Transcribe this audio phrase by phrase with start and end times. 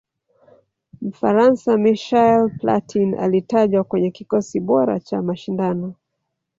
[1.01, 5.93] mfaransa michael platin alitajwa kwenye kikosi bora cha mashindano